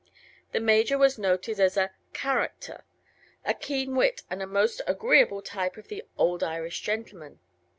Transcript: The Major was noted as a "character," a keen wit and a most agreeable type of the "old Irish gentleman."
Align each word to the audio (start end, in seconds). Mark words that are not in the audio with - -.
The 0.51 0.59
Major 0.59 0.97
was 0.97 1.19
noted 1.19 1.59
as 1.59 1.77
a 1.77 1.91
"character," 2.11 2.85
a 3.45 3.53
keen 3.53 3.95
wit 3.95 4.23
and 4.31 4.41
a 4.41 4.47
most 4.47 4.81
agreeable 4.87 5.43
type 5.43 5.77
of 5.77 5.89
the 5.89 6.05
"old 6.17 6.41
Irish 6.43 6.81
gentleman." 6.81 7.39